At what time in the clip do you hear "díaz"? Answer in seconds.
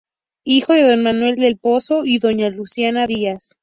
3.05-3.59